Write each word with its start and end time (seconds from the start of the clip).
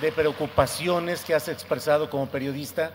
de 0.00 0.12
preocupaciones 0.12 1.24
que 1.24 1.34
has 1.34 1.48
expresado 1.48 2.10
como 2.10 2.26
periodista, 2.26 2.92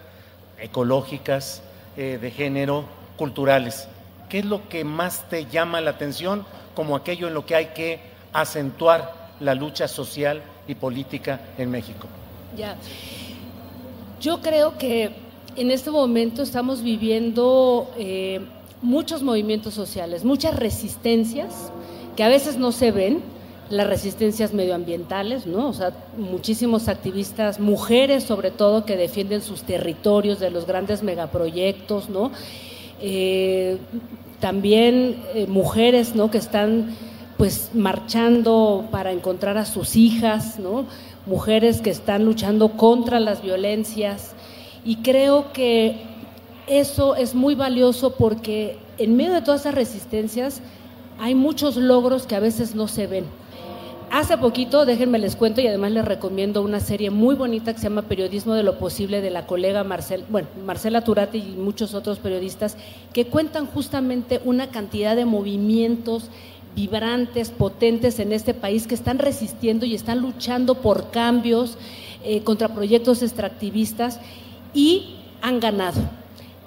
ecológicas, 0.59 1.61
eh, 1.97 2.17
de 2.21 2.31
género, 2.31 2.85
culturales. 3.17 3.87
¿Qué 4.29 4.39
es 4.39 4.45
lo 4.45 4.67
que 4.69 4.83
más 4.83 5.29
te 5.29 5.45
llama 5.45 5.81
la 5.81 5.91
atención 5.91 6.45
como 6.73 6.95
aquello 6.95 7.27
en 7.27 7.33
lo 7.33 7.45
que 7.45 7.55
hay 7.55 7.67
que 7.67 7.99
acentuar 8.33 9.13
la 9.39 9.55
lucha 9.55 9.87
social 9.87 10.41
y 10.67 10.75
política 10.75 11.41
en 11.57 11.69
México? 11.71 12.07
Ya. 12.57 12.75
Yo 14.19 14.41
creo 14.41 14.77
que 14.77 15.11
en 15.55 15.71
este 15.71 15.91
momento 15.91 16.41
estamos 16.41 16.81
viviendo 16.81 17.91
eh, 17.97 18.41
muchos 18.81 19.23
movimientos 19.23 19.73
sociales, 19.73 20.23
muchas 20.23 20.55
resistencias 20.55 21.71
que 22.15 22.23
a 22.23 22.29
veces 22.29 22.57
no 22.57 22.71
se 22.71 22.91
ven, 22.91 23.21
las 23.69 23.87
resistencias 23.87 24.53
medioambientales, 24.53 25.47
¿no? 25.47 25.69
O 25.69 25.73
sea, 25.73 25.91
muchísimos 26.17 26.87
activistas, 26.87 27.59
mujeres 27.59 28.23
sobre 28.23 28.51
todo, 28.51 28.85
que 28.85 28.95
defienden 28.95 29.41
sus 29.41 29.63
territorios 29.63 30.39
de 30.39 30.51
los 30.51 30.67
grandes 30.67 31.01
megaproyectos, 31.03 32.09
¿no? 32.09 32.31
Eh, 33.01 33.77
también 34.39 35.23
eh, 35.33 35.47
mujeres, 35.47 36.15
¿no? 36.15 36.29
Que 36.29 36.37
están 36.37 36.95
pues 37.37 37.71
marchando 37.73 38.87
para 38.91 39.11
encontrar 39.11 39.57
a 39.57 39.65
sus 39.65 39.95
hijas, 39.95 40.59
¿no? 40.59 40.85
Mujeres 41.25 41.81
que 41.81 41.89
están 41.89 42.23
luchando 42.23 42.69
contra 42.73 43.19
las 43.19 43.41
violencias 43.41 44.33
y 44.85 44.97
creo 44.97 45.51
que 45.51 45.97
eso 46.67 47.15
es 47.15 47.35
muy 47.35 47.55
valioso 47.55 48.11
porque 48.11 48.77
en 48.97 49.17
medio 49.17 49.33
de 49.33 49.41
todas 49.41 49.61
esas 49.61 49.75
resistencias 49.75 50.61
hay 51.19 51.35
muchos 51.35 51.75
logros 51.75 52.27
que 52.27 52.35
a 52.35 52.39
veces 52.39 52.75
no 52.75 52.87
se 52.87 53.07
ven. 53.07 53.25
Hace 54.11 54.37
poquito, 54.37 54.85
déjenme 54.85 55.19
les 55.19 55.35
cuento 55.35 55.61
y 55.61 55.67
además 55.67 55.91
les 55.91 56.05
recomiendo 56.05 56.61
una 56.61 56.79
serie 56.79 57.09
muy 57.09 57.35
bonita 57.35 57.73
que 57.73 57.79
se 57.79 57.85
llama 57.85 58.03
Periodismo 58.03 58.53
de 58.53 58.63
lo 58.63 58.77
Posible 58.77 59.21
de 59.21 59.29
la 59.29 59.45
colega 59.45 59.83
Marcel, 59.83 60.23
bueno, 60.29 60.47
Marcela 60.65 61.03
Turati 61.03 61.39
y 61.39 61.55
muchos 61.57 61.93
otros 61.93 62.19
periodistas 62.19 62.77
que 63.13 63.25
cuentan 63.25 63.65
justamente 63.65 64.41
una 64.45 64.67
cantidad 64.67 65.15
de 65.15 65.25
movimientos 65.25 66.29
vibrantes, 66.75 67.49
potentes 67.49 68.19
en 68.19 68.31
este 68.31 68.53
país 68.53 68.87
que 68.87 68.95
están 68.95 69.19
resistiendo 69.19 69.85
y 69.85 69.95
están 69.95 70.19
luchando 70.19 70.75
por 70.75 71.11
cambios 71.11 71.77
eh, 72.23 72.41
contra 72.41 72.69
proyectos 72.69 73.23
extractivistas 73.23 74.19
y 74.73 75.15
han 75.41 75.59
ganado. 75.59 76.01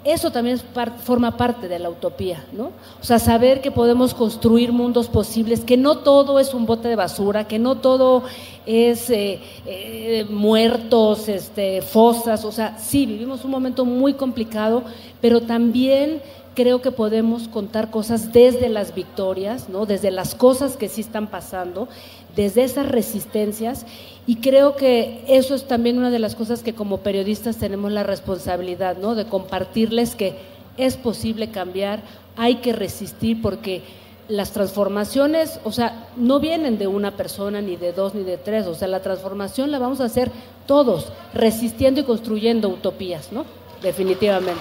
Eso 0.05 0.31
también 0.31 0.61
forma 1.05 1.37
parte 1.37 1.69
de 1.69 1.79
la 1.79 1.91
utopía, 1.91 2.45
¿no? 2.53 2.71
O 3.01 3.05
sea, 3.05 3.19
saber 3.19 3.61
que 3.61 3.73
podemos 3.73 4.15
construir 4.15 4.73
mundos 4.73 5.09
posibles, 5.09 5.61
que 5.65 5.77
no 5.77 5.99
todo 5.99 6.39
es 6.39 6.55
un 6.55 6.67
bote 6.67 6.89
de 6.89 6.97
basura, 6.97 7.49
que 7.49 7.59
no 7.59 7.79
todo 7.79 8.23
es 8.69 9.09
eh, 9.09 9.41
eh, 9.65 10.27
muertos, 10.29 11.27
este, 11.31 11.81
fosas, 11.81 12.45
o 12.45 12.53
sea, 12.53 12.77
sí, 12.79 13.07
vivimos 13.07 13.43
un 13.47 13.51
momento 13.51 13.87
muy 13.87 14.13
complicado, 14.13 14.85
pero 15.23 15.41
también 15.41 16.21
creo 16.55 16.83
que 16.83 16.93
podemos 16.93 17.49
contar 17.49 17.91
cosas 17.91 18.31
desde 18.35 18.69
las 18.69 18.95
victorias, 18.95 19.71
¿no? 19.71 19.87
desde 19.87 20.11
las 20.11 20.35
cosas 20.35 20.77
que 20.77 20.91
sí 20.91 21.01
están 21.01 21.29
pasando, 21.29 21.89
desde 22.37 22.63
esas 22.63 22.87
resistencias, 22.87 23.87
y 24.27 24.37
creo 24.37 24.77
que 24.77 25.25
eso 25.29 25.55
es 25.55 25.67
también 25.67 25.97
una 25.97 26.11
de 26.11 26.19
las 26.19 26.35
cosas 26.35 26.63
que 26.63 26.75
como 26.75 26.99
periodistas 26.99 27.57
tenemos 27.57 27.91
la 27.91 28.03
responsabilidad, 28.03 28.99
¿no? 28.99 29.15
de 29.15 29.25
compartirles 29.25 30.15
que 30.15 30.35
es 30.77 30.99
posible 30.99 31.49
cambiar, 31.49 32.03
hay 32.37 32.57
que 32.57 32.75
resistir 32.75 33.41
porque 33.41 33.83
las 34.29 34.53
transformaciones, 34.53 35.59
o 35.65 35.73
sea, 35.73 36.09
no 36.17 36.39
vienen 36.39 36.79
de 36.79 36.87
una 36.87 37.13
persona, 37.13 37.61
ni 37.61 37.77
de 37.77 37.93
dos, 37.93 38.15
ni 38.15 38.23
de 38.23 38.37
tres, 38.37 38.67
o 38.67 38.75
sea, 38.75 38.87
la 38.89 39.01
transformación 39.01 39.71
la 39.71 39.79
vamos 39.79 40.01
a 40.01 40.05
hacer 40.05 40.31
todos, 40.67 41.13
resistiendo 41.33 42.01
y 42.01 42.05
construyendo 42.05 42.69
utopías, 42.69 43.33
¿no? 43.33 43.47
Definitivamente. 43.83 44.61